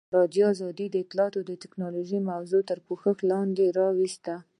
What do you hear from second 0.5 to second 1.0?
راډیو د